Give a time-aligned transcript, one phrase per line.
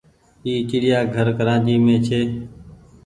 [0.45, 2.19] اي چڙيآ گهر ڪرآچي مين ڇي۔